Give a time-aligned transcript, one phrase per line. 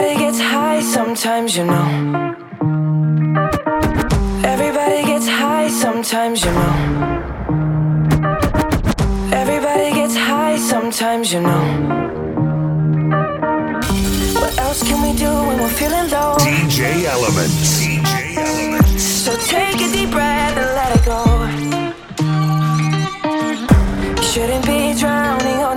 [0.00, 1.88] Everybody gets high sometimes, you know.
[4.42, 6.74] Everybody gets high sometimes, you know.
[9.30, 11.64] Everybody gets high sometimes, you know.
[14.40, 16.36] What else can we do when we're feeling low?
[16.38, 17.52] DJ Element.
[17.76, 18.98] DJ Element.
[18.98, 21.20] So take a deep breath and let it go.
[24.22, 25.69] Shouldn't be drowning.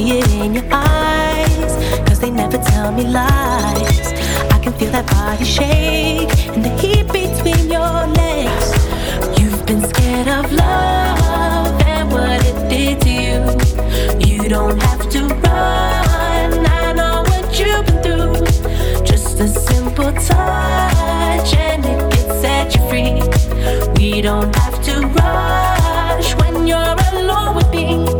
[0.00, 1.72] see it in your eyes.
[2.06, 4.06] Cause they never tell me lies.
[4.54, 8.68] I can feel that body shake and the heat between your legs.
[9.38, 13.40] You've been scared of love and what it did to you.
[14.26, 16.48] You don't have to run.
[16.82, 19.04] I know what you've been through.
[19.04, 23.18] Just a simple touch and it can set you free.
[23.96, 28.19] We don't have to rush when you're alone with me.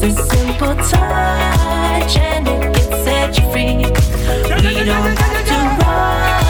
[0.00, 3.76] just a simple touch and it can set you free.
[3.76, 6.45] We don't have to run.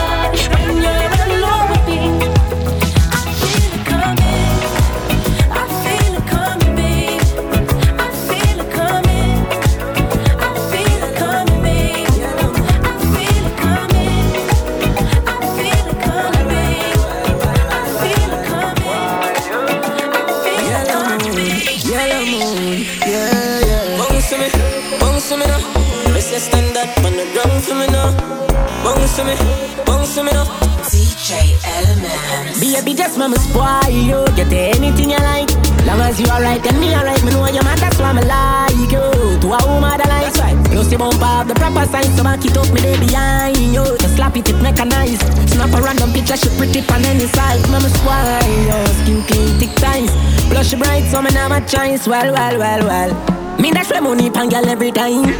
[33.07, 34.19] Yes, mama spoil you.
[34.35, 35.47] Get anything you like.
[35.87, 37.23] Long as you alright, and me alright.
[37.23, 38.99] Me know you man, that's why me like you.
[39.39, 40.59] To a woman that likes right.
[40.67, 42.11] Plus you bump up the proper size.
[42.17, 43.87] so back it up me day behind you.
[44.03, 45.23] Just slap it, it make her nice.
[45.47, 47.63] Snap a random picture, shoot pretty from any side.
[47.71, 48.75] Mama spoil you.
[48.99, 50.11] Skin clean, thick ties.
[50.51, 52.11] Blush bright, so me never chance.
[52.11, 53.11] Well, well, well, well.
[53.55, 55.31] Me dash my money pan girl every time.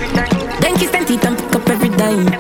[0.63, 2.31] Then kiss and teeth and pick up every dime.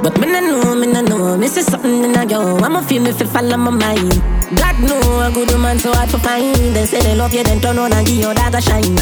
[0.00, 2.56] But me no know, me no know, me say something in a go.
[2.64, 4.43] I'ma feel me feel fall on my mind.
[4.56, 6.54] God know a good woman so hard to find.
[6.74, 8.94] They say they love you, then turn on and give your dagger shine.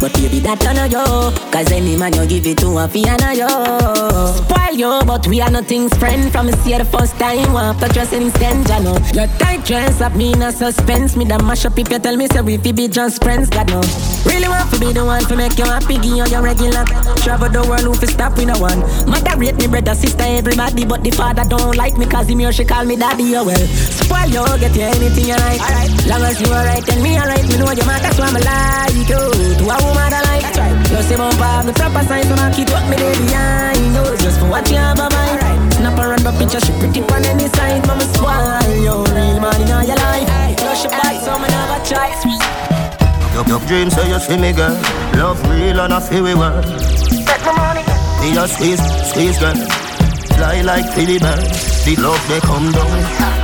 [0.00, 3.36] But baby, that turn on yo, cause any man you give it to a fiana
[3.36, 3.48] yo.
[4.44, 6.30] Spoil yo, but we are nothing's friend.
[6.32, 8.96] From see the first time, we after dressing in danger no.
[9.12, 11.16] Your tight dress up me in a suspense.
[11.16, 13.80] Me the mash up if you tell me say we be just friends, God no.
[14.24, 16.84] Really want to be the one to make you happy, give you your regular.
[17.24, 18.80] Travel the world, who stop with no one.
[19.08, 22.64] Mother rate me brother, sister, everybody, but the father don't like me cause him she
[22.64, 23.66] call me daddy, oh well.
[23.66, 25.60] Spoil yo, get you anything you like.
[25.60, 27.44] Alright, long as you alright, and me alright.
[27.48, 29.04] Me know you matter, so I'm like you.
[29.06, 30.42] To a woman I like.
[30.42, 30.76] That's right.
[30.90, 34.20] You say bump up the proper sign, so I keep up me there behind.
[34.20, 35.42] Just for what you have a mind.
[35.42, 35.72] Right.
[35.80, 37.86] Snap around, random picture, she pretty on any side.
[37.86, 38.04] Mama
[43.70, 44.74] Dreams say you see me girl.
[45.14, 47.84] Love real and I feel we work Take my money.
[48.20, 49.54] Me a squeeze, squeeze girl.
[50.34, 51.38] Fly like Philly bird
[51.84, 53.39] The love they come down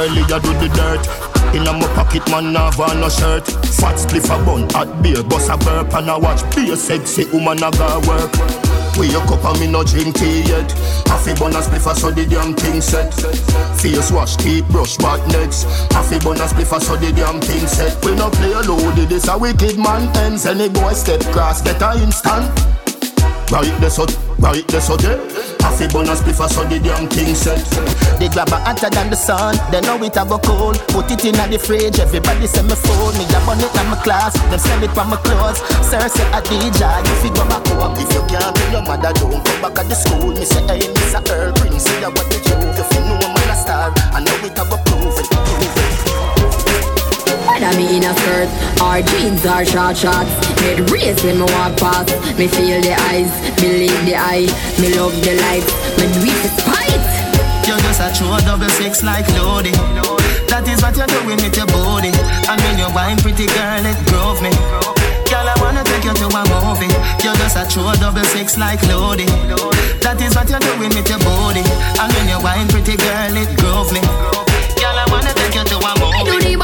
[0.00, 1.04] early, I do the dirt.
[1.54, 3.46] In a my pocket, man, have on no shirt.
[3.76, 6.40] Fat spliff a bun, hot beer, bust a burp and a watch.
[6.54, 8.32] Be a sexy woman, I got work.
[8.96, 10.70] Wake up and me no drink tea yet.
[11.06, 13.12] Half a bun a spliff a so the damn thing set.
[13.80, 15.64] Face wash, teeth brush, back next.
[15.92, 17.92] Half a bun a spliff a so the damn thing set.
[18.04, 20.46] We no play a loaded, this a wicked man ends.
[20.46, 22.48] Any boy step cross, get a instant.
[23.50, 24.06] Right there so,
[24.38, 25.39] right there so there.
[25.60, 27.60] Half a bonus before so the damn thing set.
[28.18, 29.56] The grabber hotter than the sun.
[29.70, 30.78] They know it a go cold.
[30.88, 31.98] Put it in the fridge.
[31.98, 33.14] Everybody say me phone.
[33.16, 34.34] Me a burn it on my class.
[34.50, 35.60] Them sell it on my clothes.
[35.84, 36.82] Sir say a DJ.
[37.04, 39.86] If you go back home, if you can't tell your mother don't come back at
[39.88, 40.32] the school.
[40.32, 41.84] Me say hey, Miss a Earl Prince.
[41.84, 42.76] See what the joke.
[42.80, 45.28] If you know I'm a star, I know it a go prove it.
[45.28, 46.39] Prove it.
[47.60, 48.48] Whether me in a skirt
[48.80, 50.32] or jeans or short shorts
[50.64, 52.08] Head race when me walk past
[52.40, 53.28] Me feel the eyes,
[53.60, 54.48] believe the eye
[54.80, 55.68] Me love the lights,
[56.00, 57.04] me do it despite
[57.68, 59.76] You just a true double six like Lodi.
[60.48, 62.08] That is what you're doing with your body.
[62.48, 64.50] And when you wine, pretty girl, it drove me.
[65.28, 66.88] Girl, I wanna take you to a movie.
[67.20, 69.28] You're just a true double six like Lodi.
[70.00, 71.60] That is what you're doing with your body.
[72.00, 74.00] And when you wine, pretty girl, it drove me.
[74.80, 76.56] Girl, I wanna take you to a Me do movie.
[76.56, 76.60] the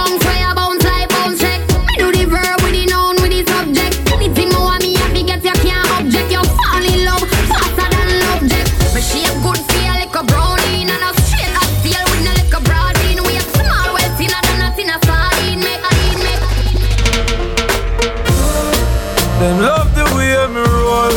[19.39, 21.13] Them love the way me roll.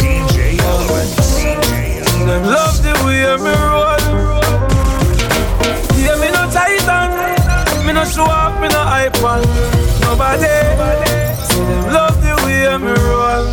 [0.00, 1.10] DJ Element.
[2.26, 4.00] Them love the way me roll.
[6.00, 7.12] Yeah, me no titan.
[7.86, 9.42] Me no show off, me no hype on.
[10.00, 10.48] Nobody.
[11.44, 13.44] See them love the way me roll.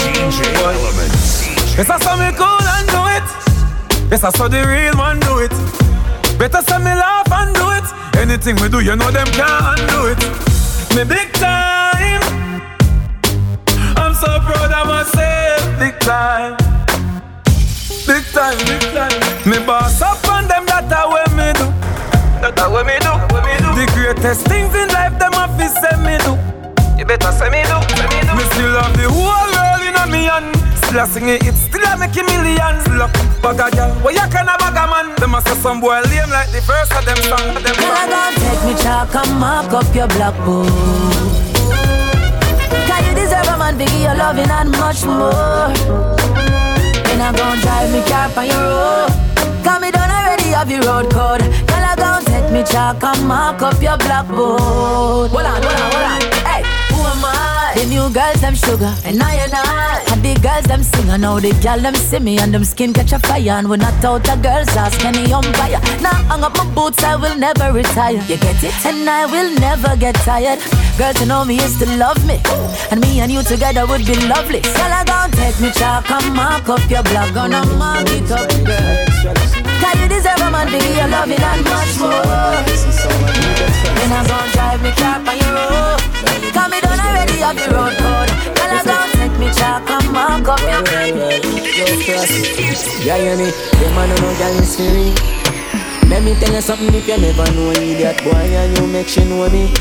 [0.00, 1.12] DJ Element.
[1.76, 3.28] Yes, I saw me cool and do it.
[4.10, 5.52] Yes, I saw the real man do it.
[6.38, 7.84] Better say me laugh and do it.
[8.16, 10.96] Anything we do, you know them can't undo it.
[10.96, 11.65] Me big time.
[14.96, 15.60] Myself.
[15.78, 16.56] Big time.
[18.08, 19.16] Big time, big time.
[19.44, 21.66] Me boss up on them, that a way me do.
[22.40, 23.12] That a way me do.
[23.76, 26.32] The greatest things in life, them have to say me do.
[26.96, 28.32] You better say me do, say me do.
[28.38, 30.48] Me still have the whole world in a me hand.
[30.86, 32.86] Still a sing it, it still a make a millions.
[32.96, 33.12] Look,
[33.44, 35.12] bag a girl, where you can a bag a man.
[35.20, 37.52] Them a say some boy lame like the first of them song.
[37.60, 38.14] Them Girl, I song.
[38.14, 40.70] gon' take me chalk and mark up your blackboard.
[40.70, 41.35] Cause
[43.66, 45.72] you deserve a man, biggie, your loving and much more.
[47.04, 49.10] Then I gon' drive me car on your road.
[49.64, 51.40] Cause me done already have your road code.
[51.40, 55.30] Girl, I gon' take me chalk and mark up your blackboard.
[55.30, 56.20] Hold on, hold on, hold on.
[56.44, 56.62] Hey,
[56.94, 57.74] who am I?
[57.76, 60.05] The new girls, them sugar, and I and I.
[60.26, 63.12] The girls, them sing, and now the girl, them see me, and them skin catch
[63.12, 63.62] a fire.
[63.62, 65.78] And when I out the girls, ask any umpire.
[66.02, 68.18] Now hang up my boots, I will never retire.
[68.26, 68.74] You get it?
[68.84, 70.58] And I will never get tired.
[70.98, 72.42] Girl, to know me is to love me.
[72.90, 74.66] And me and you together would be lovely.
[74.66, 77.32] Girl, I gon' take me chalk and mark up your block.
[77.32, 79.06] Gonna mark it up, girl.
[79.78, 82.26] Cause you deserve a man, baby, your loving and much more.
[83.94, 86.02] Then I gon' drive me car on your road.
[86.50, 88.05] Cause me done already have the road
[89.56, 90.46] talk and mark.
[93.06, 95.14] Yeah, you need the man no no girl is free.
[96.08, 99.08] Let me tell you something if you never know you that boy and you make
[99.08, 99.72] she know me.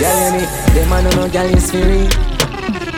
[0.00, 2.08] Yeah, you need the man who know girl is free.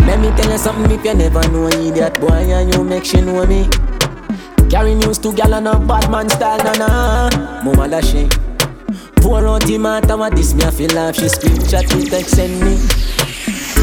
[0.07, 3.05] Let me tell you something if you never know you that boy and you make
[3.05, 3.69] she know me.
[4.75, 7.31] Carry news to gal on a bad man style, na na.
[7.63, 8.27] Mama da she.
[9.23, 12.35] Pour out the matter what this me I feel like she scream chat me text
[12.35, 12.75] send me.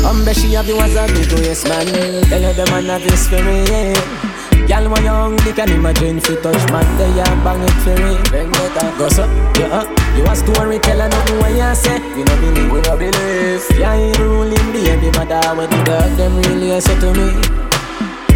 [0.03, 1.87] I'm Um, she have the ones that do yes man.
[2.27, 3.71] Tell her the man have this spirit.
[3.71, 4.67] Yeah.
[4.67, 7.95] Girl, when you're hungry, can imagine if you touch man, they are bang it for
[7.95, 8.27] it.
[8.27, 9.23] Bring it up, go so,
[9.63, 9.87] you up.
[10.19, 12.03] You a storyteller, nothing what you say.
[12.19, 13.63] We no believe, we no believe.
[13.79, 17.70] Yeah, you ruling baby mother when the dog them really say to me.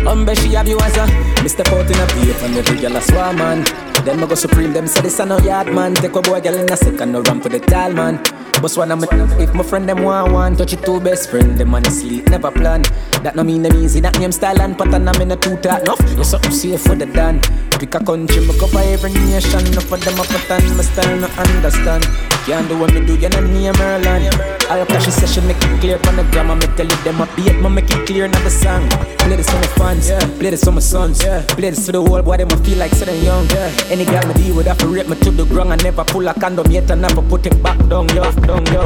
[0.08, 1.06] Um, she have you as a
[1.42, 1.66] Mr.
[1.74, 3.95] Out in a beef and every girl a swarm man.
[4.06, 5.96] Then I go supreme, them say this a no yard man.
[5.96, 8.22] Take a boy girl in a second, no run for the tall man.
[8.62, 9.08] Boss one of my
[9.42, 12.84] if my friend them want one, touch it two best friend, them honestly never plan.
[13.24, 15.82] That no mean them easy, that name style and pattern I'm in a two talk
[15.82, 16.00] enough.
[16.16, 17.42] You something safe for the done.
[17.80, 19.66] Pick a country, me cover every nation.
[19.66, 22.06] Enough of them a pattern, my style no understand.
[22.46, 24.30] Can't do what me do, you know me Merlin.
[24.70, 26.56] I'll cash a session, make it clear on the grammar.
[26.56, 28.88] Me tell you them a beat, me make it clear in the song.
[29.26, 30.20] Play this for my fans, yeah.
[30.38, 31.42] play this for my sons, yeah.
[31.50, 33.48] play this for the whole boy, them a feel like sitting young.
[33.50, 33.72] Yeah.
[33.96, 35.72] Any girl me deal with, have to rip me to the ground.
[35.72, 38.84] I never pull a condom yet, and never put it back down, yo, down, yo.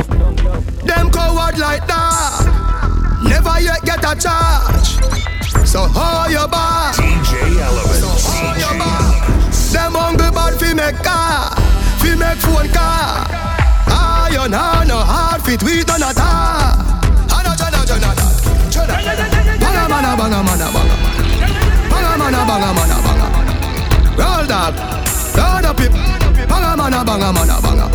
[0.85, 5.01] Them coward like that, never yet get a charge.
[5.65, 6.93] So hold your bar.
[6.93, 8.05] DJ Element.
[8.05, 9.01] So hold your bar.
[9.73, 11.57] Them hungry bad fi make car,
[11.97, 13.25] fi make phone car.
[14.29, 16.77] Iron hand no hard fit we done a tar.
[17.33, 18.13] Hana jana jana
[18.69, 18.93] jana.
[19.57, 20.95] Banga mana banga mana banga.
[21.89, 23.27] Banga mana banga mana banga.
[24.19, 25.08] Roll that.
[25.69, 25.91] Up it.
[26.49, 27.85] Banga mana banga mana banga.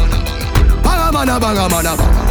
[0.79, 2.23] Banga mana banga mana banga.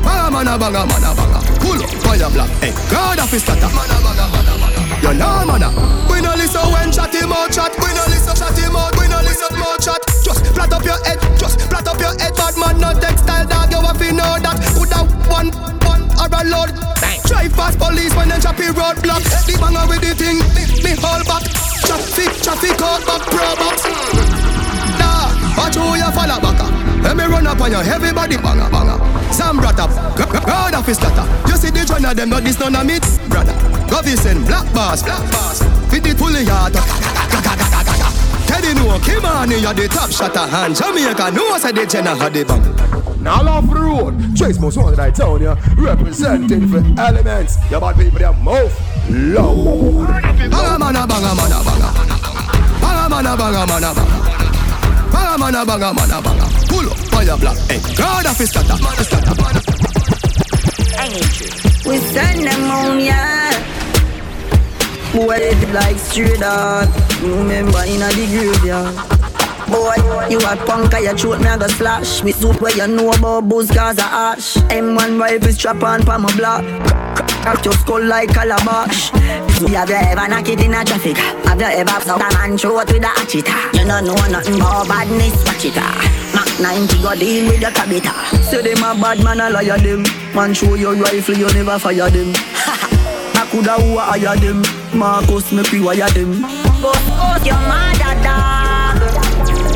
[0.00, 1.38] Banga mana banga mana banga.
[1.60, 2.48] Pull up fire black.
[2.64, 3.68] Hey, God of his tata.
[3.76, 4.80] Mana banga mana banga.
[5.04, 5.68] You know mana.
[6.08, 7.76] We no listen when chat him out chat.
[7.76, 8.96] We no listen chat him out.
[8.96, 10.00] We no listen more chat.
[10.24, 11.20] Just flat up your head.
[11.36, 12.32] Just flat up your head.
[12.32, 13.68] Bad man no textile dog.
[13.68, 14.56] You have to know that.
[14.72, 15.52] Put out one
[15.84, 16.72] one or a load.
[17.28, 19.20] Drive past police when them choppy roadblock.
[19.44, 20.40] The banger with the thing.
[20.56, 21.44] Me, me hold back.
[21.84, 24.13] Traffic, traffic out back pro box.
[27.54, 28.98] Up on you, everybody banga banga.
[29.32, 31.26] Sam brought up, God of his stutter.
[31.48, 33.52] You see the joint of them, not this none of me, brother.
[33.86, 35.62] Govison, black boss, black boss.
[35.90, 36.74] Fit it fully hard.
[38.46, 40.76] Teddy know, Kim on you the top shotter hand.
[40.76, 42.62] Jamaica know say the Jenna had the bang.
[43.22, 47.56] Now off the road, Chase most wanted I told you, representing for elements.
[47.70, 48.72] You bad people that move
[49.08, 50.08] loud.
[50.50, 51.88] Banga mana banga mana banga.
[52.80, 54.16] Banga mana banga mana banga.
[55.12, 56.46] Banga mana banga mana banga.
[56.68, 57.56] Pull up fire black.
[57.70, 59.34] Hey, God of his stutter, stutter.
[61.86, 63.52] We send them home, yeah.
[65.12, 66.88] Boy, like straight up.
[67.20, 68.94] You remember in a the graveyard.
[69.68, 72.22] Boy, you a punk, I throat me a go slash.
[72.22, 74.54] Me soup where you know about booze cause a ash.
[74.70, 76.64] M1 rifle strap on pa my block.
[77.42, 79.10] Crack your skull like calabash.
[79.10, 81.16] Have you ever knock it in a traffic?
[81.16, 83.46] Have you ever suck a man throat with a hatchet?
[83.78, 85.74] You don't know nothing about badness, watch it.
[85.76, 86.23] Ah.
[86.60, 88.12] Mac 90 go deal with your tabita.
[88.42, 90.04] Say them a bad man, I liar them.
[90.34, 92.32] Man show your rifle, you never fire them.
[92.34, 94.62] I coulda who hire them.
[94.96, 96.42] Marcus make we wire them.
[96.82, 99.02] But out your mother dog.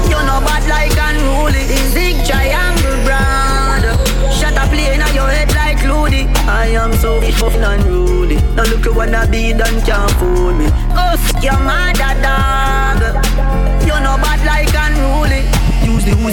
[0.06, 1.66] You know bad like unruly.
[1.90, 3.84] Zig triangle brand.
[4.32, 6.28] Shut up plane on your head like Loody.
[6.46, 8.36] I am so and unruly.
[8.54, 10.67] Now look what I be done can't fool me.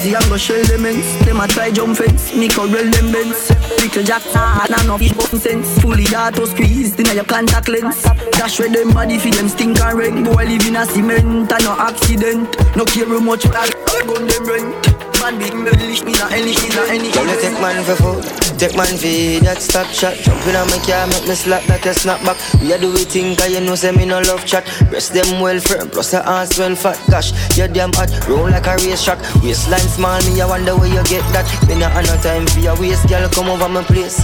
[0.06, 1.26] Uzi and go shell them ends.
[1.26, 3.50] Them a try jump fence, me corral them bends.
[3.82, 5.80] Little jack hard and no fish button sense.
[5.80, 8.04] Fully auto squeeze, in your contact lens.
[8.32, 10.24] Dash with them body for them stink and ring.
[10.24, 12.56] Boy live in a cement and no accident.
[12.76, 14.95] No care how much gun them rent.
[15.26, 17.10] Man big mellish, me not any, me not any.
[17.10, 18.22] Girl, you take man for food,
[18.62, 20.14] take man for that stop shot.
[20.22, 22.38] Jump in on my car, make me slap like a snapback.
[22.62, 24.70] We a do we think, cause you know say me no love chat.
[24.92, 27.02] Breast them well firm, plus the ass well fat.
[27.10, 29.18] Gosh, you damn hot, roll like a race track.
[29.42, 31.50] Waistline small, me I wonder where you get that.
[31.66, 34.22] Me not have no time for your waist, girl, come over my place.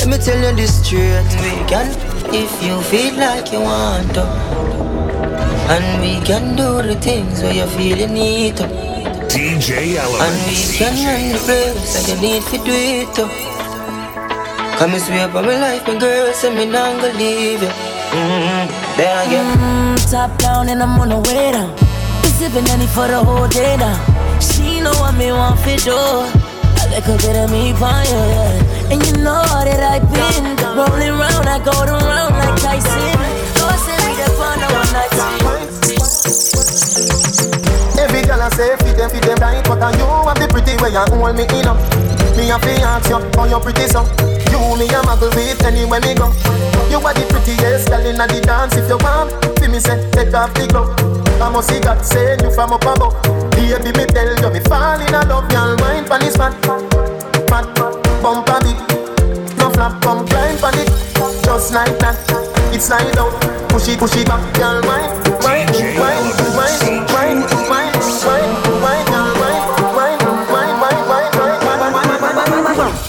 [0.00, 1.28] Let me tell you this straight.
[1.44, 1.92] We can,
[2.32, 4.24] if you feel like you want to.
[5.68, 8.87] And we can do the things where you feel you need to.
[9.38, 10.18] DJ Element.
[10.18, 13.30] And we can run the place like you need to do it too.
[14.82, 17.70] Come and swear by my life, my girl, say me not gonna leave you.
[17.70, 18.66] Mm-hmm.
[18.98, 19.46] Then again.
[19.54, 21.70] Mm, top down and I'm on the way down.
[22.18, 23.94] Been sipping any for the whole day now.
[24.42, 25.94] She know what me want for do.
[25.94, 28.90] A little bit of me fire, yeah.
[28.90, 33.14] And you know that I've been rolling round, I go around like Tyson.
[33.54, 35.67] Go send me the fun one night
[38.38, 40.94] and I say, fit them, fit them right, but I you have the pretty way
[40.94, 41.74] you hold me in up.
[42.38, 44.06] Me a fi ask you for your pretty so.
[44.54, 46.30] You me a muggle with anywhere me go.
[46.86, 48.78] You are the prettiest girl inna the dance.
[48.78, 50.94] If you want, see me say, take off the glove.
[51.42, 53.18] I must see God send you from up above.
[53.58, 55.50] Baby, me tell you, me fall in love.
[55.50, 56.54] Y'all mind pon this fat,
[57.50, 57.66] fat,
[58.22, 58.78] bump a bit.
[59.58, 60.86] No flap, come climb pon it,
[61.42, 62.14] just like that.
[62.70, 63.34] It's slide out,
[63.66, 65.10] push it, push it back, y'all mind,
[65.42, 66.27] mind, mind.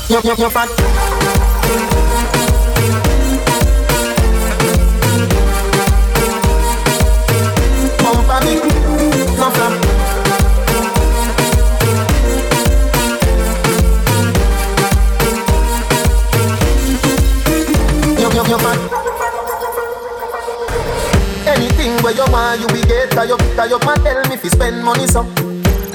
[0.09, 0.67] You're fat.
[21.45, 23.11] Anything where you want, you be get.
[23.11, 25.48] Cause you, cause you can't tell me if you spend money so.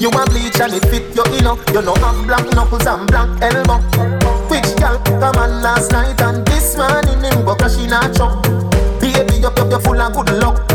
[0.04, 1.64] You a bleach and it fit you enough.
[1.72, 3.80] You know have black knuckles and black elbow.
[4.52, 8.44] Which girl come on last night and this morning him go cash in a truck.
[9.00, 10.73] Baby, up, up, you full of good luck.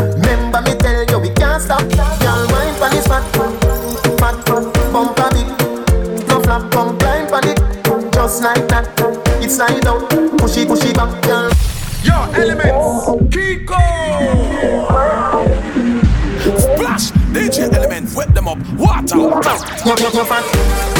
[19.60, 20.99] Your, your, your, your,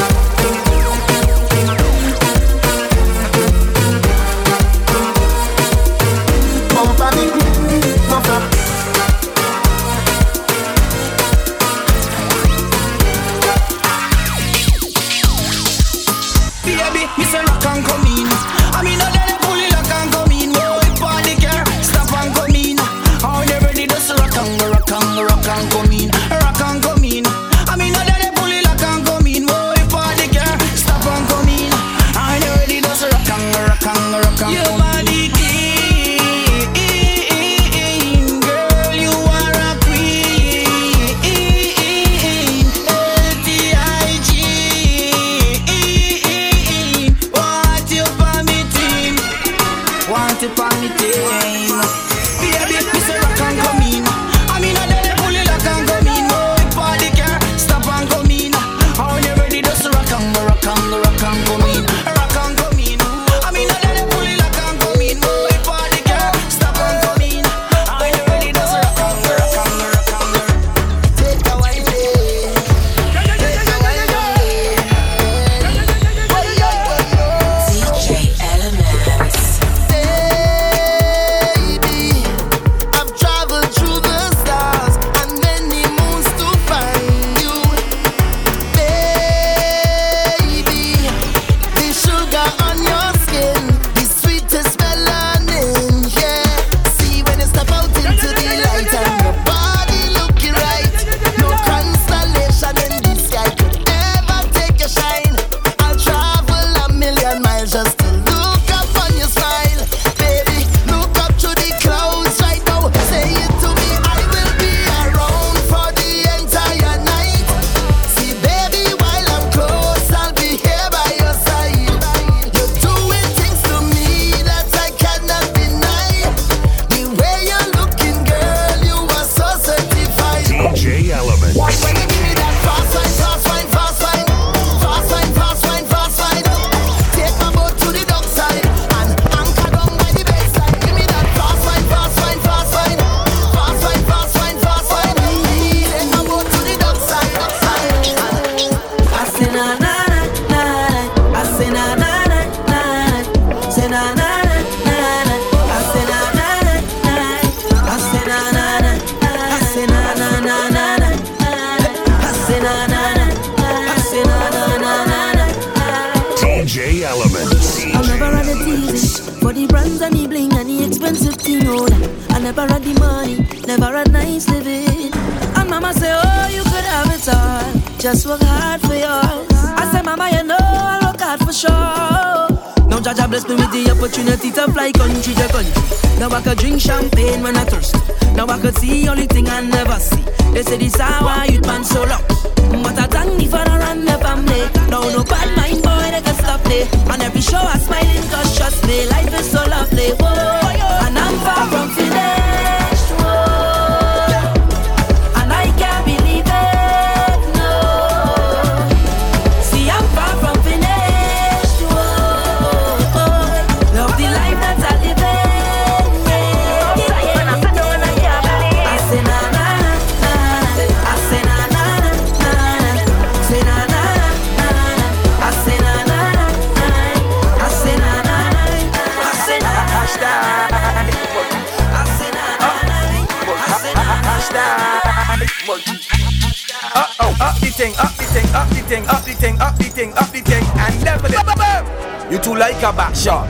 [242.80, 243.46] like a back shot.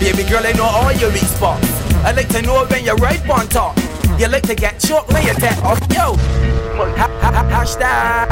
[0.00, 1.68] Baby girl, I know all your weak spots.
[2.02, 3.76] I like to know when you're right on top.
[4.18, 5.80] You like to get choked when you tap off.
[5.92, 6.14] Yo,
[6.96, 8.30] ha, ha, ha, hashtag.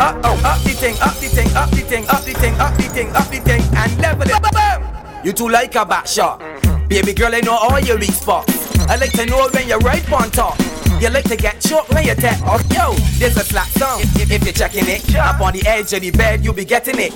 [0.00, 2.76] Uh oh, up the thing, up the thing, up the thing, up the thing, up
[2.76, 5.26] the thing, up the thing, and level it.
[5.26, 6.40] You too like a back shot.
[6.88, 8.52] Baby girl, I know all your weak spots.
[8.88, 10.56] I like to know when you're right on top.
[11.00, 12.62] You like to get choked when you tap off.
[12.72, 14.00] Yo, there's a slap song.
[14.00, 16.98] If, if you're checking it, up on the edge of the bed, you'll be getting
[16.98, 17.12] it.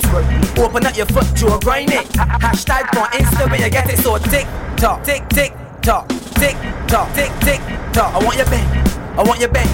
[0.58, 2.06] Open up your foot, you'll grind it.
[2.08, 3.98] Hashtag on Insta when you get it.
[3.98, 7.60] So tick tock, tick tick tock, tick tock, tick tick
[7.92, 8.14] tock.
[8.14, 8.68] I want your bang,
[9.16, 9.68] I want your bang,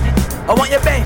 [0.48, 1.02] I want your bang,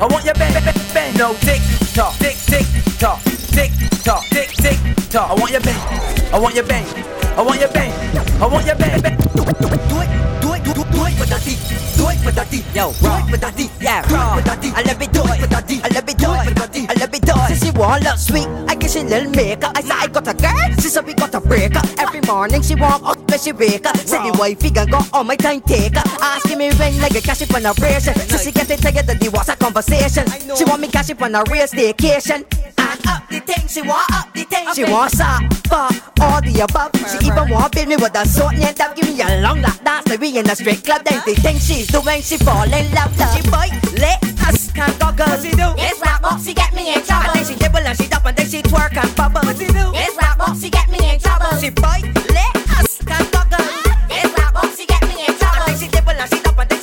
[0.00, 1.16] I want your bang, bang, bang, bang.
[1.16, 1.60] No tick
[1.94, 2.66] tock, tick tick
[2.98, 3.72] tock, tick
[4.04, 4.78] tock, tick tick
[5.10, 5.30] tock.
[5.30, 6.86] I want your bang, I want your bang,
[7.34, 7.92] I want your bang,
[8.40, 9.16] I want your bang, bang.
[9.16, 11.56] Do it, do it, do it, do it, do it with that D,
[11.96, 14.60] do it with that D, yo, do it with that D, yeah, raw with that
[14.60, 14.70] D.
[14.76, 16.72] I love it, do it with that D, I love it, do it with that
[16.72, 17.48] D, I love it, do it.
[17.48, 19.72] Since she want look sweet, I guess she little makeup.
[19.74, 21.80] I said I got a girl, she said we got a breaker.
[21.98, 23.96] Every morning she want up when she wake up.
[23.96, 26.02] Said the wifey gon' go on my time taker.
[26.20, 28.14] Asking me when like a cash it on a ration.
[28.28, 30.28] So she get it tired that the was a conversation.
[30.54, 32.44] She want me cash it on a real staycation.
[32.92, 34.68] And up the thing, she want up the thing.
[34.74, 35.88] She want sap for
[36.20, 36.92] all the above.
[37.08, 38.94] She even want build me with a sword and up.
[38.94, 41.02] Give me a long lap dance like we in a straight club.
[41.04, 43.16] Then the thing she's doing, she fall in love.
[43.32, 45.24] She bite, lit, us can't goggle.
[45.24, 45.72] What she do?
[45.80, 47.32] It's rap box, she get me in trouble.
[47.32, 49.40] And then she dibble and she dop and then she twerk and bubble.
[49.40, 49.88] What she do?
[49.96, 51.56] It's rap box, she get me in trouble.
[51.56, 53.64] She bite, lit, us can't goggle.
[54.12, 55.64] It's rap box, she get me in trouble.
[55.64, 56.81] And then she dibble and she dop and then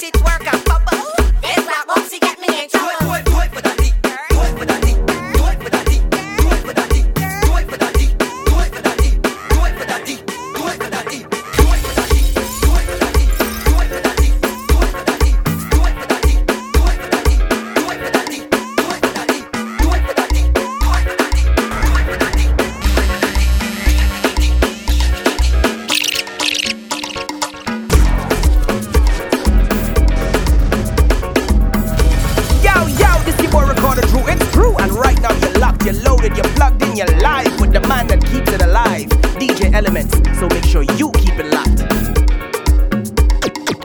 [39.79, 40.13] Elements.
[40.37, 41.83] So make sure you keep it locked.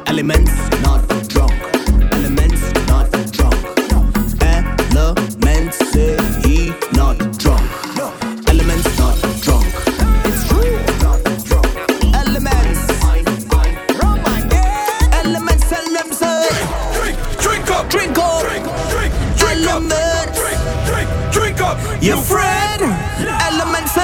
[0.08, 0.63] Elements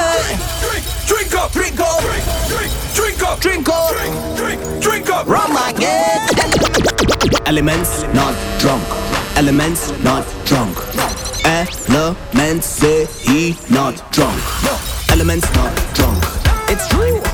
[0.01, 0.37] Say.
[0.65, 2.01] Drink, drink up, Drink up.
[2.01, 3.91] drink, drink, drink up, Drink up.
[3.97, 5.27] drink, drink, drink up.
[5.27, 6.21] Rum again.
[7.47, 8.85] Elements not drunk.
[9.37, 10.77] Elements not drunk.
[11.45, 14.41] Elements say he not drunk.
[15.11, 16.23] Elements not drunk.
[16.69, 17.30] It's true.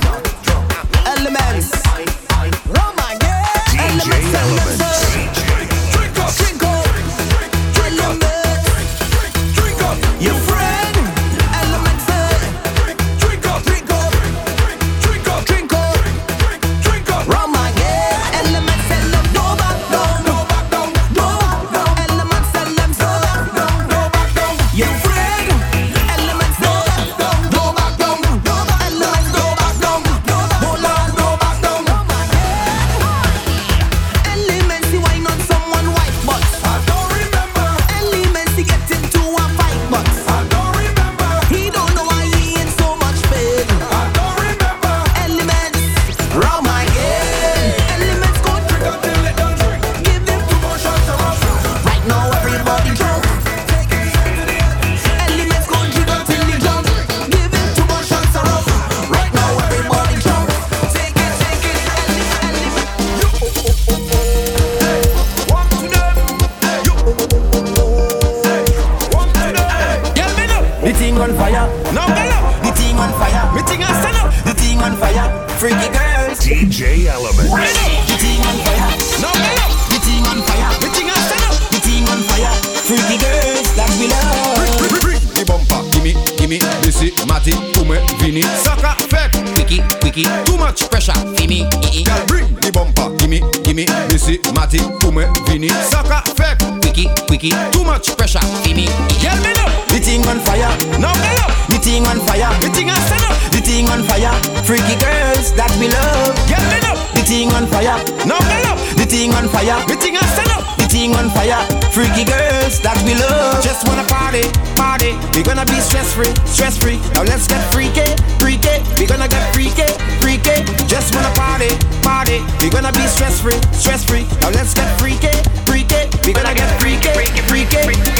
[90.17, 91.13] Quickie, quickie, too much pressure.
[91.37, 92.03] Fimi, ee.
[92.03, 93.13] Girl, bring the bumper.
[93.21, 95.69] Gimme, gimme, Missy, Matty, Tume, Vini.
[95.69, 96.57] Sucker, fake.
[96.81, 98.41] Quickie, quickie, too much pressure.
[98.65, 99.21] Fimi, ee.
[99.21, 99.69] Girl, me know.
[99.93, 100.73] The thing on fire.
[100.97, 101.53] No, me know.
[101.69, 102.49] The thing on fire.
[102.65, 103.37] Me thing a stand up.
[103.53, 104.33] The thing on fire.
[104.65, 106.33] Freaky girls that we love.
[106.49, 106.97] Girl, me know.
[107.13, 108.01] The thing on fire.
[108.25, 108.77] No, me know.
[108.97, 109.77] The thing on fire.
[109.85, 110.66] Me thing a stand up
[110.97, 111.61] everything on fire.
[111.93, 113.63] Freaky girls that we love.
[113.63, 114.45] Just wanna party,
[114.77, 115.13] party.
[115.33, 116.97] We're gonna be stress free, stress free.
[117.13, 118.07] Now let's get freaky,
[118.41, 118.81] freaky.
[118.97, 119.85] We're gonna get freaky,
[120.21, 120.65] freaky.
[120.89, 121.69] Just wanna party,
[122.01, 122.41] party.
[122.61, 124.25] We're gonna be stress free, stress free.
[124.41, 125.33] Now let's get freaky,
[125.69, 126.09] freaky.
[126.25, 127.81] We're gonna get freaky, freaky, freaky.
[127.85, 128.13] freaky.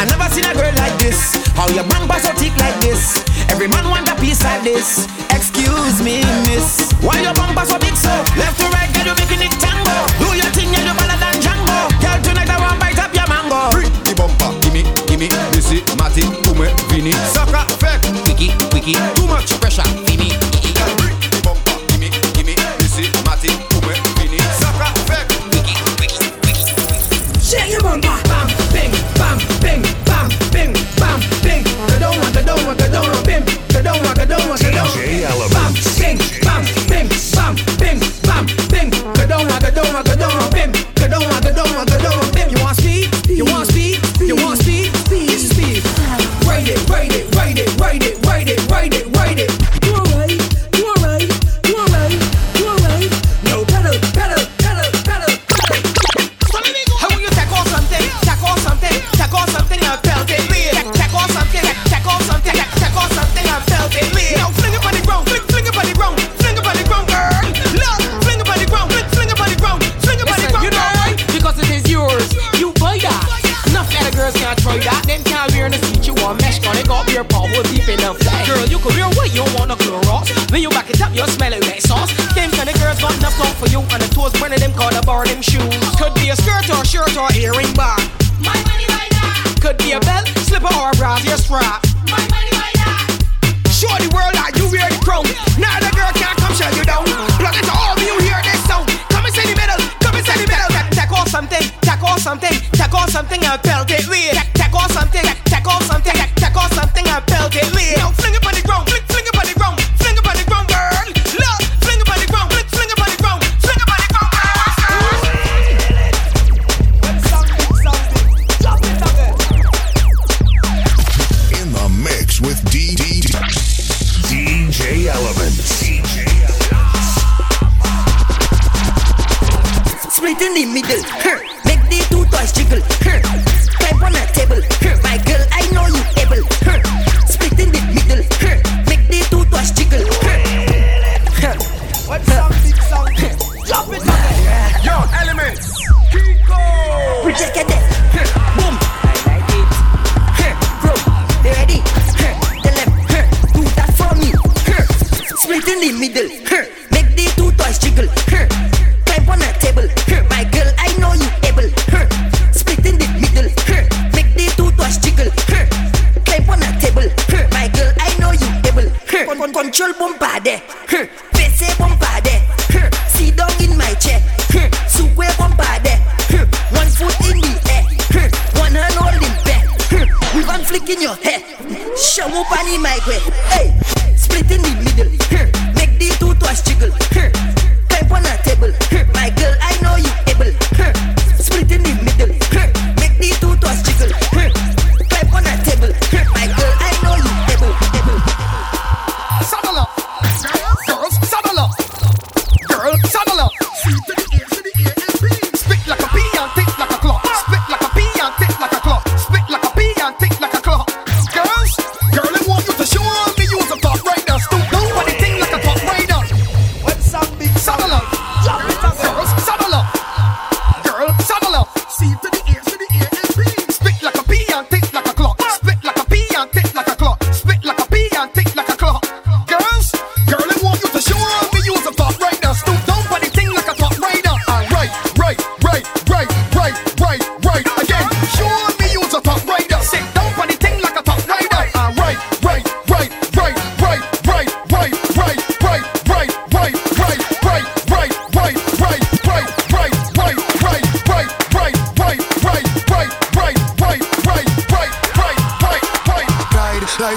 [0.00, 1.36] I never seen a girl like this.
[1.52, 3.20] How your bumper so thick like this?
[3.52, 5.06] Every man want a piece like this.
[5.30, 6.92] Excuse me, miss.
[7.04, 8.10] Why your bumper so big so?
[8.40, 9.96] Left to right, girl, you making it tango.
[10.18, 11.31] Do your thing, yeah, you balada.
[13.70, 18.94] Free the bumper, gimme, gimme This is Matic, tout me vini Saka fek, wiki, wiki
[19.14, 20.30] Too much pressure, fini
[20.98, 26.32] Free the bumper, gimme, gimme This is Matic, tout me vini Saka fek, wiki, wiki,
[27.40, 28.16] Shake your bumper.
[28.28, 31.64] Bam, bing, bam, bing, bam, bing, bam, bing.
[31.86, 33.42] Gadoma, gadoma, gadoma, bim.
[33.68, 35.51] Gadoma, gadoma, gadoma DJ Element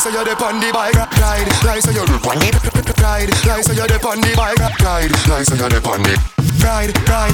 [0.06, 1.50] so you're the on bike ride.
[1.66, 3.34] Lie so you're ride.
[3.42, 5.10] Lie so you're bike ride.
[5.26, 6.94] Lie so you're the ride.
[7.10, 7.34] Ride.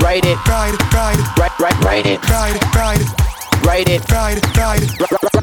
[0.00, 0.40] Ride it.
[0.48, 0.72] Ride.
[0.88, 1.20] Ride.
[1.36, 1.84] Ride.
[1.84, 2.06] Ride.
[2.06, 2.24] It.
[2.30, 2.56] Ride.
[2.72, 3.04] Ride.
[3.60, 4.00] Ride it.
[4.08, 4.40] Ride.
[4.56, 4.88] Ride.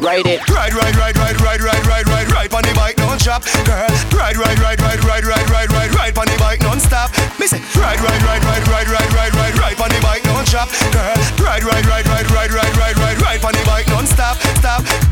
[0.02, 0.42] Ride it.
[0.50, 0.74] Ride.
[0.74, 0.96] Ride.
[0.96, 1.18] Ride.
[1.18, 1.38] Ride.
[1.38, 1.62] Ride.
[1.62, 1.86] Ride.
[1.86, 2.08] Ride.
[2.08, 2.32] Ride.
[2.34, 2.50] Ride.
[2.50, 3.86] Pony bike non-stop, girl.
[4.18, 4.38] Ride.
[4.38, 4.58] Ride.
[4.58, 4.82] Ride.
[4.82, 5.04] Ride.
[5.04, 5.24] Ride.
[5.24, 5.50] Ride.
[5.50, 5.72] Ride.
[5.72, 5.94] Ride.
[5.94, 6.16] Ride.
[6.16, 7.12] Pony bike non-stop.
[7.38, 7.62] Me say.
[7.78, 8.02] Ride.
[8.02, 8.24] Ride.
[8.26, 8.42] Ride.
[8.42, 8.66] Ride.
[8.66, 8.90] Ride.
[8.90, 9.14] Ride.
[9.14, 9.34] Ride.
[9.36, 9.58] Ride.
[9.60, 9.82] Ride.
[9.86, 11.14] On bike non-stop, girl.
[11.46, 11.64] Ride.
[11.64, 11.86] Ride.
[11.86, 12.08] Ride.
[12.08, 12.32] Ride.
[12.32, 12.52] Ride.
[12.52, 12.74] Ride.
[12.74, 12.98] Ride.
[12.98, 13.22] Ride.
[13.22, 13.42] Ride.
[13.42, 14.38] Pony bike non-stop.
[14.58, 15.05] Stop.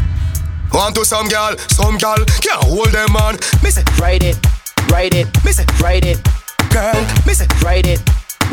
[0.74, 3.38] The know some gal, some gal can't hold them man.
[3.61, 4.41] Me say, Write it,
[4.89, 6.17] write it, me say, write it,
[6.74, 6.97] girl,
[7.28, 8.01] me say, write it,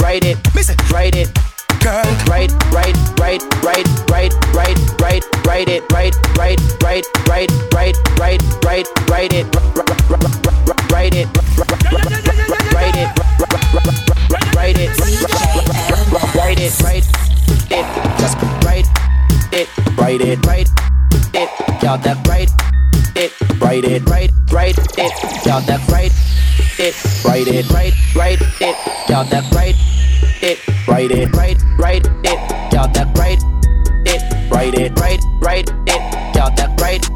[0.02, 1.32] write it, me say, write it.
[1.80, 2.04] girl.
[2.28, 7.00] Right, right, right, right, right, right, right, right it, right, right, right,
[7.32, 11.14] right, right, right, right, right it, right it, right
[12.96, 13.16] it,
[14.44, 14.92] right it,
[16.36, 17.00] right it, right
[17.70, 17.86] it,
[18.20, 18.84] just right
[19.52, 20.99] it, right it, right
[21.34, 22.50] it, y'all that right
[23.16, 26.12] it, right it, right, right it, y'all that right
[26.78, 29.74] it, right it, right, right it, y'all that right
[30.42, 30.58] it,
[30.88, 33.38] right it, right, right it, y'all that right
[34.06, 37.06] it, right it, right, right it, y'all that right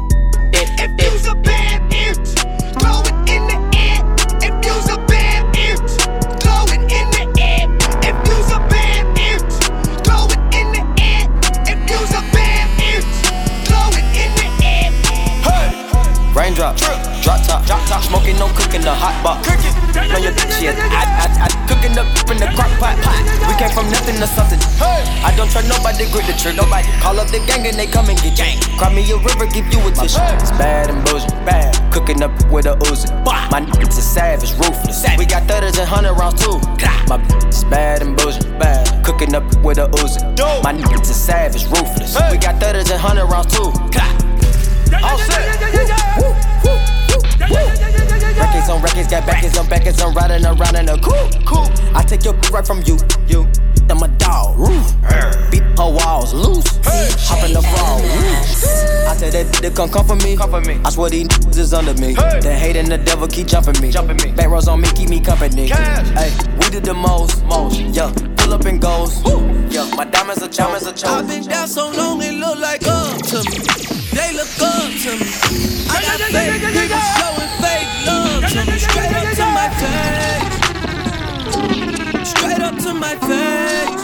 [30.57, 31.75] bad and bullshit, bad.
[31.93, 33.09] Cooking up with a Uzi.
[33.25, 35.05] My niggas is savage, ruthless.
[35.17, 36.59] We got thudders and hundred rounds too.
[37.07, 39.05] My is bad and bullshit, bad.
[39.05, 40.21] Cooking up with a Uzi.
[40.63, 42.17] My niggas is savage, ruthless.
[42.31, 43.71] We got thudders and hundred rounds too.
[45.03, 45.45] All set.
[48.35, 51.45] Records on records, got backers on backers, I'm riding around in a coupe.
[51.45, 51.67] Cool.
[51.95, 52.97] I take your right from you,
[53.27, 53.47] you.
[53.87, 54.95] I'm a dog, roof.
[55.51, 56.67] Beat her walls loose.
[57.27, 58.44] Hop in the fall, roof.
[59.15, 60.35] I tell that to come come for me.
[60.35, 60.77] Come for me.
[60.83, 62.15] I swear these niggas is under me.
[62.15, 63.89] The hate and the devil keep jumping me.
[63.89, 64.35] Jumping me.
[64.35, 65.67] Back rows on me, keep me company.
[65.67, 67.79] Hey, we did the most, most.
[67.79, 69.23] Yeah, pull up and goes.
[69.71, 71.15] Yeah, my diamonds are diamonds are chosen.
[71.15, 73.63] I've been down so long, it look like up to me.
[74.11, 75.31] They look up to me.
[75.87, 78.75] I got fake people showing fake love to me.
[78.83, 80.43] Straight up to my face.
[82.27, 83.95] Straight up to my face.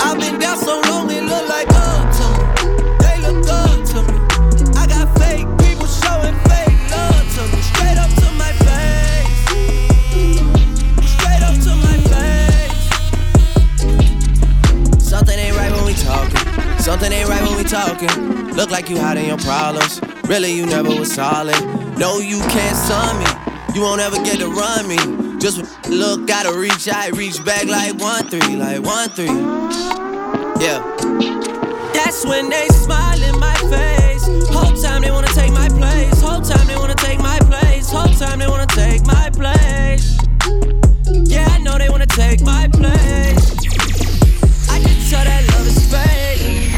[0.00, 2.35] I've been down so long, it look like up to me.
[3.46, 4.18] Look to me.
[4.76, 7.60] I got fake people showing fake love to me.
[7.62, 9.46] Straight up to my face.
[11.14, 12.88] Straight up to my face.
[15.02, 16.44] Something ain't right when we talking.
[16.80, 18.54] Something ain't right when we talking.
[18.54, 20.00] Look like you hiding your problems.
[20.24, 21.60] Really, you never was solid.
[21.98, 23.26] No, you can't sun me.
[23.74, 24.98] You won't ever get to run me.
[25.38, 29.26] Just look, gotta reach I reach back like one three, like one three.
[30.64, 30.95] Yeah.
[32.06, 34.22] That's when they smile in my face.
[34.54, 36.20] Whole time they wanna take my place.
[36.20, 37.90] Whole time they wanna take my place.
[37.90, 40.16] Whole time they wanna take my place.
[41.26, 43.50] Yeah, I know they wanna take my place.
[44.70, 46.70] I can tell that love is fake.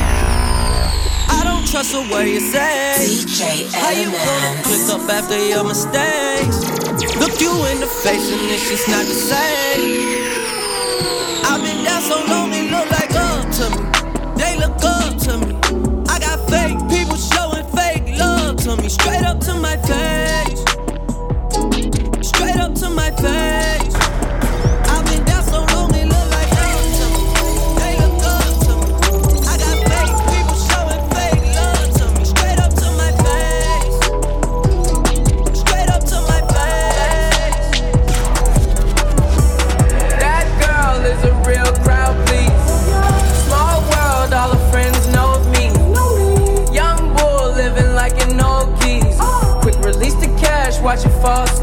[1.29, 2.97] I don't trust a word you say.
[3.77, 6.57] How you gonna click up after your mistakes?
[7.21, 10.25] Look you in the face and it's just not the same.
[11.45, 12.49] I've been down so long,
[18.69, 18.89] love me.
[18.89, 20.68] Straight up to my face.
[51.29, 51.58] Fall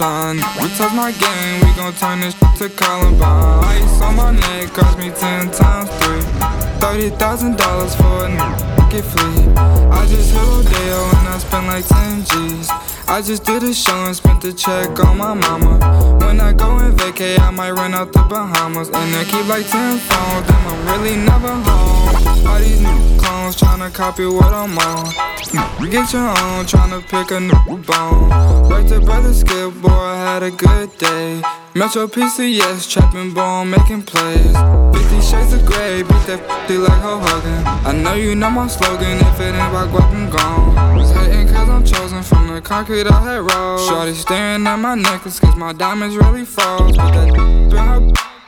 [0.00, 3.64] We touch my game, we gon' turn this to Columbine.
[3.64, 6.22] Ice on my neck cost me ten times three.
[6.80, 8.30] Thirty thousand dollars for a
[8.88, 9.52] get free.
[9.58, 12.70] I just hit Rodeo and I spent like ten G's.
[13.08, 15.76] I just did a show and spent the check on my mama.
[16.24, 18.88] When I go and vacay, I might run out the Bahamas.
[18.88, 22.46] And I keep like 10 phones, then I'm really never home.
[22.46, 25.39] All these new clones tryna copy what I'm on.
[25.52, 28.30] Get your own, tryna pick a new bone.
[28.70, 31.42] Right to brother Skip, boy, had a good day.
[31.74, 34.54] Metro PCS, trapping bone, making plays.
[34.94, 36.38] 50 shades of gray, beat that
[36.68, 37.66] 50 like Ho Hogan.
[37.84, 40.96] I know you know my slogan, if it ain't about guap, I'm gone.
[40.96, 43.88] Was hating cause I'm chosen from the concrete I had rolled.
[43.88, 46.96] Shorty staring at my necklace cause my diamonds really froze.
[46.96, 48.29] Put that her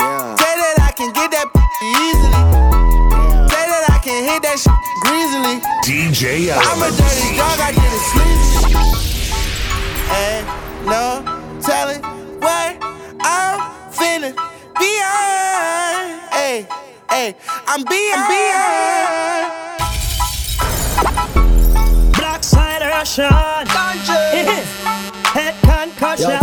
[0.00, 1.46] Say that I can get that
[1.78, 2.34] easily.
[3.46, 4.74] Say that I can hit that shit
[5.06, 5.62] greasily.
[5.86, 8.74] DJ I'm a dirty dog, I did it sleazy.
[10.10, 10.42] And
[10.86, 11.22] no
[11.62, 12.02] telling
[12.42, 12.76] what
[13.22, 13.60] I'm
[13.94, 14.34] finna
[14.80, 16.18] be on.
[16.32, 16.66] Hey,
[17.08, 17.36] hey,
[17.68, 18.26] I'm beyond.
[18.34, 19.54] beyond.
[22.16, 23.30] Black side Russian.
[25.34, 26.38] Head concussion.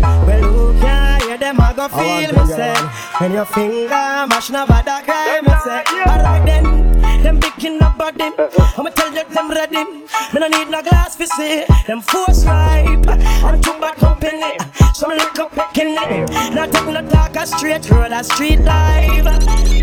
[0.00, 1.60] Well, who can hear them?
[1.60, 2.74] I go feel me say.
[3.20, 5.82] When your finger mash no bother cry me say.
[6.08, 8.30] Alright then, them picking up body.
[8.76, 9.84] I'ma tell you them ready.
[10.32, 11.64] Me no need no glass for see.
[11.86, 14.56] Them force ripe and too bad company.
[14.94, 16.54] Some lick up picking it.
[16.54, 19.24] Not take no talk a straight road a street life.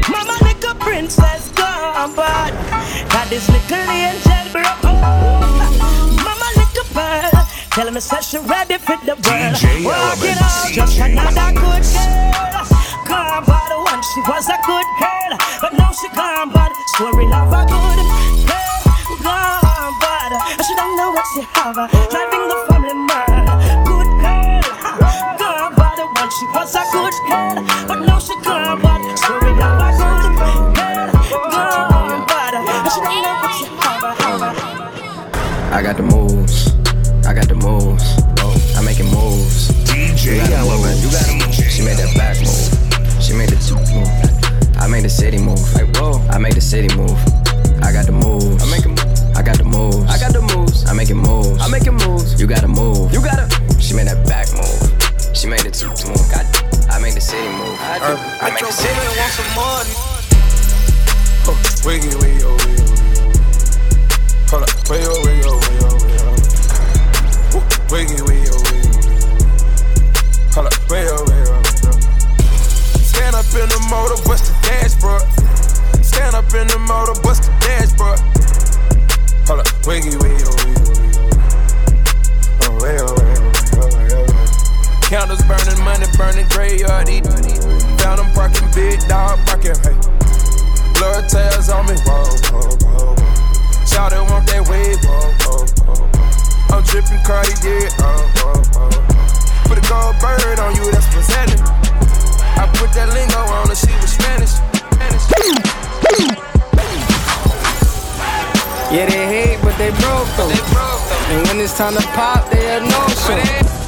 [0.09, 2.53] Mama a princess gone bad.
[3.11, 5.64] Got this little angel broke.
[7.75, 9.55] Tell me say she ready for the world.
[9.59, 10.47] DJ Walk it Elements.
[10.47, 12.63] out, just another good girl.
[13.03, 16.71] Gone bad once she was a good girl, but now she gone bad.
[16.95, 17.99] Story love a good
[18.47, 18.79] girl.
[19.19, 21.75] Gone bad, and she don't know what she have.
[21.77, 23.43] Uh, driving the family mad.
[23.83, 24.63] Good girl.
[25.35, 27.59] Gone bad once she was a good girl,
[27.91, 29.03] but now she gone bad.
[29.19, 30.31] Story love a good
[30.79, 31.11] girl.
[31.51, 33.99] Gone bad, and she don't know what she have.
[33.99, 35.75] Uh, uh.
[35.75, 36.74] I got the moves.
[37.65, 38.77] I got moves.
[38.77, 39.69] I'm making moves.
[39.89, 41.01] DJ you gotta move.
[41.01, 41.55] You gotta move.
[41.55, 42.69] She made that back move.
[43.21, 44.05] She made the two move.
[44.77, 45.61] I made the city move.
[45.73, 46.21] Like whoa.
[46.29, 47.17] I make the city move.
[47.81, 48.61] I got the moves.
[48.61, 48.85] I make
[49.35, 50.05] I got the moves.
[50.05, 50.85] I got the moves.
[50.85, 51.57] I'm making moves.
[51.59, 52.39] I'm making moves.
[52.39, 53.11] You gotta move.
[53.11, 53.49] You gotta.
[53.81, 54.93] She made that back move.
[55.33, 56.21] She made the two move.
[56.29, 56.45] Got.
[56.93, 57.77] I made the city move.
[57.81, 58.13] I, do.
[58.45, 59.95] I make the city want some money.
[61.85, 63.33] Wiggy, wiggy, oh, wiggy, oh, wiggy, oh.
[64.53, 64.89] Hold up.
[64.89, 65.64] Wiggy, oh, wiggy, oh,
[67.91, 69.45] Wiggy, wiggy, wiggy, wiggy.
[70.57, 70.73] Hold up.
[70.89, 71.45] Wiggy, wiggy.
[73.05, 75.21] Stand up in the motor, bust the dashboard.
[76.03, 78.19] Stand up in the motor, bust the dashboard.
[79.47, 79.69] Hold up.
[79.85, 81.13] Wiggy, wiggy, wiggy, wiggy,
[82.65, 82.81] oh.
[82.81, 84.35] Wiggy, wiggy, wiggy.
[85.05, 87.23] Counters burning, money burning, graveyard eat.
[88.01, 89.93] Found them parking, big dog parking, hey.
[90.97, 93.15] Blood tails on me, whoa, whoa, whoa.
[93.85, 96.14] Shout it, want that wave, whoa, whoa, whoa.
[96.71, 98.89] I'm dripping Cartier, oh, oh, oh.
[99.65, 101.61] Put a gold bird on you, that's presenting.
[102.57, 104.53] I put that lingo on her, she was Spanish.
[104.93, 105.25] Spanish.
[108.91, 110.51] Yeah, they hate, but they broke though.
[111.29, 113.84] And when it's time to pop, they are no show.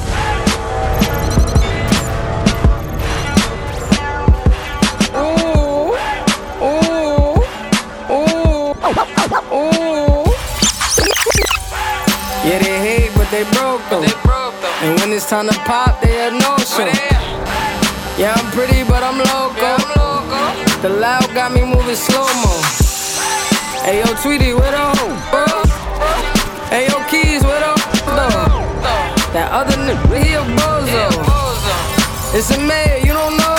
[13.90, 14.04] Though.
[14.82, 16.86] And when it's time to pop, they are no show.
[18.18, 19.76] Yeah, I'm pretty, but I'm loco.
[20.82, 22.54] The loud got me moving slow mo.
[23.82, 25.16] Hey yo, Tweety, where the hoe?
[26.70, 27.74] Hey yo, Keys, where the
[28.06, 28.46] though?
[29.32, 31.08] That other nigga, he a bozo.
[32.36, 33.54] It's a mayor, you don't know.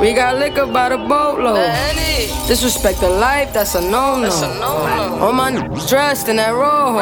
[0.00, 1.56] We got liquor by the boatload.
[2.46, 4.28] Disrespect the life, that's a no-no.
[5.20, 6.98] All my niggas dressed in that rojo.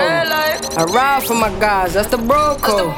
[0.72, 2.96] I ride for my guys, that's the bro code.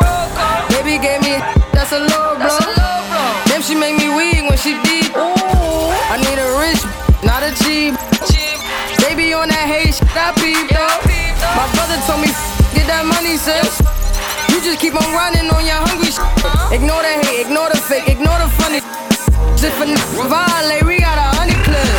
[0.70, 1.42] Baby gave me,
[1.74, 2.62] that's a low blow.
[3.50, 5.10] Damn, she make me weak when she deep.
[5.10, 6.78] I need a rich,
[7.26, 7.98] not a cheap.
[9.02, 11.02] They be on that hate shit, I peep though.
[11.58, 12.30] My brother told me,
[12.78, 13.82] get that money, sis.
[14.54, 16.22] You just keep on running on your hungry shit.
[16.46, 16.78] Uh-huh.
[16.78, 18.86] Ignore the hate, ignore the fake, ignore the funny.
[19.58, 19.74] Just
[20.14, 21.90] for violate, we got a hundred clips.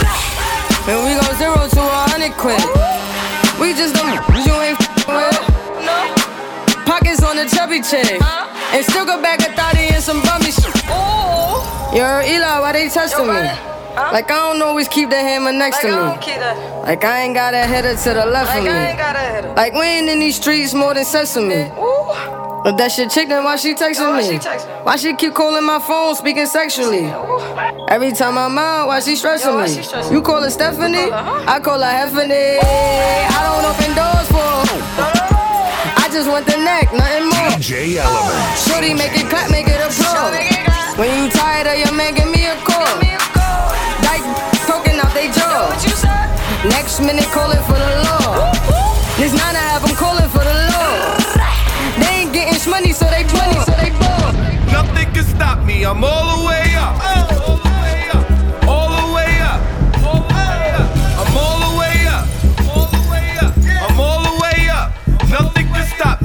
[0.88, 2.64] And we go zero to a hundred quid.
[3.60, 5.35] We just don't you ain't with.
[7.36, 8.22] On the chubby chick.
[8.22, 10.74] And still go back a thotty and some bummy shit.
[11.92, 13.34] Yo, Eli, why they testing me?
[13.34, 15.94] Like I don't always keep the hammer next to me.
[16.84, 19.54] Like I ain't got a header to the left of me.
[19.54, 21.68] Like we ain't in these streets more than sesame.
[22.64, 24.38] But that shit chicken, why she texting me?
[24.84, 27.12] Why she keep calling my phone, speaking sexually?
[27.90, 30.10] Every time I'm out, why she stressing me?
[30.10, 31.12] You call her Stephanie?
[31.12, 32.60] I call her Heffany.
[32.64, 35.15] I don't open doors for her.
[36.16, 37.52] I just want the neck, nothing more.
[37.60, 38.56] DJ Element.
[38.56, 40.32] Shorty, make it clap, make it a pro.
[40.96, 42.88] When you tired of your man, give me a call.
[44.08, 44.24] Like
[44.64, 45.68] poking out they jaw.
[46.72, 48.48] Next minute, calling for the law.
[49.20, 51.20] This nine I have, I'm calling for the law.
[52.00, 54.32] They ain't getting money, so they money, so they ball.
[54.72, 55.84] Nothing can stop me.
[55.84, 57.25] I'm all the way up.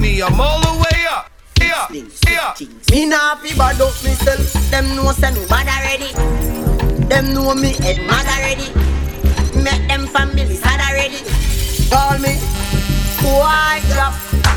[0.01, 0.23] Me.
[0.23, 1.31] I'm all the way up.
[1.61, 1.87] Yeah,
[2.29, 2.55] yeah.
[2.91, 4.53] Me nah fi bad up myself.
[4.71, 6.11] Them know say me bad already.
[7.07, 8.69] Them know me head mad already.
[9.63, 11.21] Make them families sad already.
[11.91, 12.35] Call me
[13.21, 14.15] white drop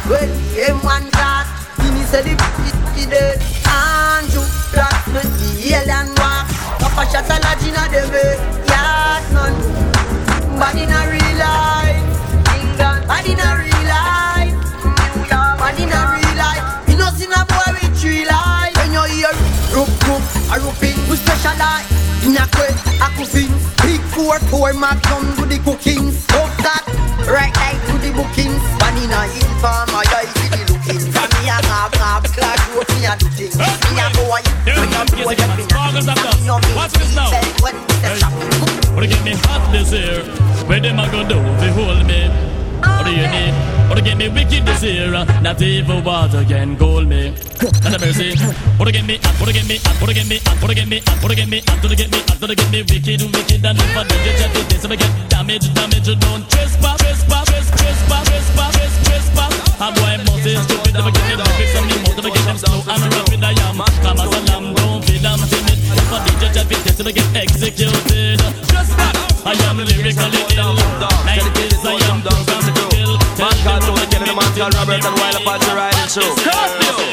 [0.08, 1.48] when them one class.
[1.80, 2.34] Me say the
[2.98, 3.38] is dead.
[3.68, 6.48] Andrew Clark me the alien walk.
[6.80, 8.40] Papa shot a lodge inna them head.
[8.72, 9.54] Yard man,
[10.58, 12.02] bad inna real life.
[12.56, 13.63] England, bad inna
[20.08, 21.88] roop a rooping, we specialize
[22.26, 23.52] in a quest, a cooking.
[23.84, 26.12] Big four four magnum do the cooking.
[26.12, 26.84] Stop that,
[27.28, 28.64] right like to the bookings.
[28.80, 31.04] Vanilla inform my guys see the looking.
[31.12, 33.58] From me a grab grab class rope me a do things.
[33.58, 34.44] Me a a
[34.80, 35.68] when I'm boy up in.
[36.76, 37.32] Watch this now.
[37.62, 38.96] When the shopping.
[38.96, 40.24] Wanna get me hot this year?
[40.68, 42.63] Where them a go do if hold me?
[42.84, 43.54] What do you need?
[43.90, 45.12] Wanna get me wicked this year?
[45.42, 47.34] Not even water can cool me.
[47.86, 48.36] And a mercy.
[48.80, 49.40] Wanna get me hot?
[49.40, 49.96] Wanna get me hot?
[50.02, 50.62] Wanna get me hot?
[50.62, 51.22] Wanna get me hot?
[51.22, 51.84] Wanna get me hot?
[51.84, 52.42] Wanna get me hot?
[52.42, 56.10] Wanna get me wicked, wicked, and if I do you just this, get damage, damage.
[56.20, 58.74] Don't trespass, trespass, trespass, trespass,
[59.06, 59.54] trespass.
[59.84, 60.94] Boy must is stupid.
[60.94, 62.16] Never get them fix and me mouth.
[62.18, 63.44] Never get them slow and rapid.
[63.44, 63.80] I am.
[64.04, 65.80] Come as a lamb, don't feed them timid.
[65.94, 68.40] If I do you just this, I get executed.
[68.68, 69.16] Trespass.
[69.46, 70.76] I am lyrically ill.
[71.28, 72.63] Like this, I am programmed
[73.64, 77.13] the man called Robert and Wild Apache riding show.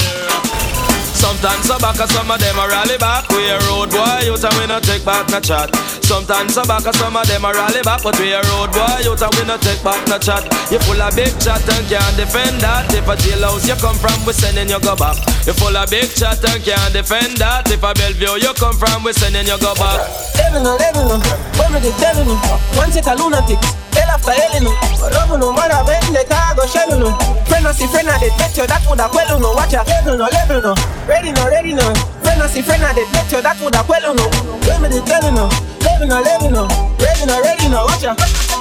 [1.40, 3.24] Sometimes I back, some of them a rally back.
[3.32, 5.72] We a road boy, you and we no take back no chat.
[6.04, 9.16] Sometimes I back, some of them a rally back, but we a road boy, you
[9.16, 10.44] and we no take back no chat.
[10.68, 12.92] You full of big chat and can't defend that.
[12.92, 15.16] If a jailhouse you come from, we sending you go back.
[15.48, 17.72] You full of big chat and can't defend that.
[17.72, 19.96] If a Bellevue you come from, we sending you go back.
[20.36, 21.24] Living on, living on,
[21.56, 22.36] when we the devil no.
[22.76, 23.64] One set of lunatics,
[23.96, 24.72] hell after hell uh, no.
[25.08, 27.16] Love no man a bend the cargo shell uh, no.
[27.48, 29.56] Friend no see friend a dead, bet you that woulda quell no.
[29.56, 30.72] Watch a level no, level no.
[31.08, 31.86] Ready no, ready no.
[32.22, 34.26] Friend no see friend a dead, bet you that woulda quell no.
[34.66, 35.46] When we the devil no.
[35.80, 36.64] Level no, level no.
[36.98, 37.84] Ready no, ready no.
[37.84, 38.16] Watch a.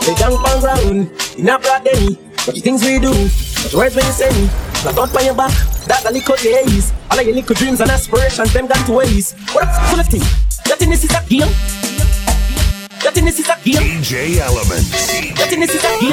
[0.05, 2.17] They jump on ground, in a broad day.
[2.45, 4.49] But the things we do, but the words when you say me.
[4.85, 5.51] Not on your back,
[5.85, 6.93] that's a little days.
[7.11, 9.37] All of your little dreams and aspirations, them gone to waste.
[9.51, 10.23] What a full of thing.
[10.65, 11.51] That in this is a game.
[13.03, 14.01] That in this is a game.
[14.01, 14.87] DJ Element.
[15.35, 16.11] That in this is a game.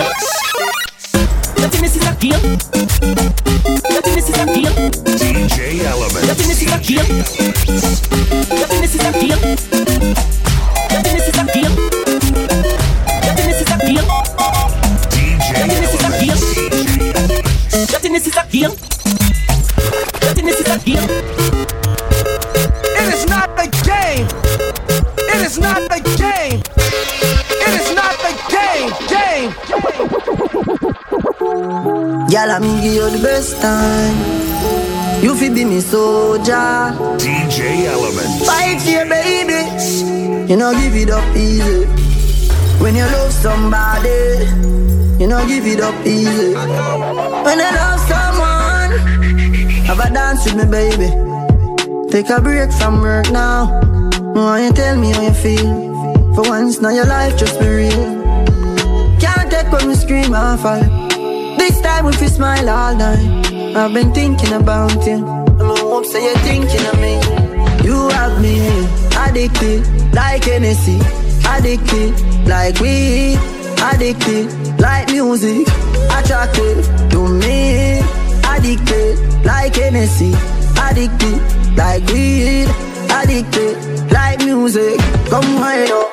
[1.62, 2.14] That in this is a
[3.36, 3.45] game.
[6.26, 7.26] DJ Element.
[8.50, 9.40] That in this is a game.
[10.90, 11.30] That in is a game.
[11.30, 11.76] That in is a game.
[13.22, 14.08] That in is a game.
[15.54, 16.34] That in is a game.
[17.86, 18.74] That in is a game.
[20.20, 21.10] That in is a game.
[22.96, 24.26] It is not a game.
[25.28, 26.62] It is not a game.
[27.62, 28.90] It is not a game.
[29.06, 29.50] Game.
[32.28, 34.45] Girl, I me give you the best time.
[35.26, 36.94] You fi be me soldier.
[37.18, 38.46] DJ Element.
[38.46, 39.58] Fight your baby.
[40.48, 41.84] You know give it up easy.
[42.78, 44.46] When you love somebody,
[45.18, 46.54] you know give it up easy.
[47.42, 48.92] When you love someone,
[49.88, 51.10] have a dance with me, baby.
[52.12, 53.66] Take a break from work now.
[54.32, 56.36] Why you tell me how you feel?
[56.36, 59.18] For once, now your life just be real.
[59.18, 60.86] Can't take when we scream and fall.
[61.58, 63.35] This time if you smile all night.
[63.78, 65.16] I've been thinking about you.
[65.16, 67.20] I'm a hope say you're thinking of me.
[67.86, 68.56] You have me
[69.14, 70.98] addicted like Hennessy,
[71.46, 72.12] addicted
[72.48, 73.38] like weed,
[73.92, 75.68] addicted like music,
[76.10, 78.00] attracted to me.
[78.48, 80.32] Addicted like Hennessy,
[80.80, 81.38] addicted
[81.76, 82.68] like weed,
[83.10, 83.76] addicted
[84.10, 84.98] like music.
[85.28, 86.05] Come right up.